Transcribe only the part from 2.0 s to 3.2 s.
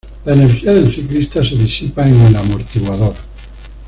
en el amortiguador.